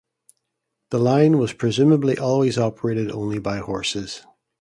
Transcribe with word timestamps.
The 0.89 0.97
line 0.97 1.37
was 1.37 1.53
presumably 1.53 2.17
always 2.17 2.57
operated 2.57 3.11
only 3.11 3.37
by 3.37 3.57
horses. 3.59 4.25